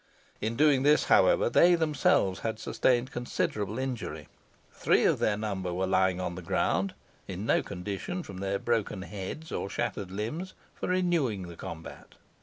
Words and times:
In 0.39 0.55
doing 0.57 0.81
this, 0.81 1.03
however, 1.13 1.47
they 1.47 1.75
themselves 1.75 2.39
had 2.39 2.57
sustained 2.57 3.11
considerable 3.11 3.77
injury. 3.77 4.29
Three 4.73 5.05
of 5.05 5.19
their 5.19 5.37
number 5.37 5.71
were 5.71 5.85
lying 5.85 6.19
on 6.19 6.33
the 6.33 6.41
ground, 6.41 6.95
in 7.27 7.45
no 7.45 7.61
condition, 7.61 8.23
from 8.23 8.37
their 8.39 8.57
broken 8.57 9.03
heads, 9.03 9.51
or 9.51 9.69
shattered 9.69 10.09
limbs, 10.09 10.55
for 10.73 10.87
renewing 10.89 11.43
the 11.43 11.55
combat. 11.55 12.15